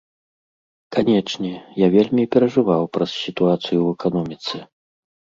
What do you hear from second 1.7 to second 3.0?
я вельмі перажываў